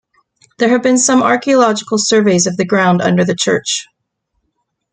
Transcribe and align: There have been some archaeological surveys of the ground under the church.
There 0.57 0.69
have 0.69 0.81
been 0.81 0.97
some 0.97 1.21
archaeological 1.21 1.99
surveys 1.99 2.47
of 2.47 2.57
the 2.57 2.65
ground 2.65 3.03
under 3.03 3.23
the 3.23 3.35
church. 3.35 3.85